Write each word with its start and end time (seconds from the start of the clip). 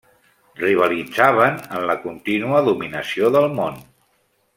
Rivalitzaven 0.61 1.59
en 1.79 1.85
la 1.91 1.97
contínua 2.05 2.63
dominació 2.71 3.31
del 3.37 3.47
món. 3.61 3.79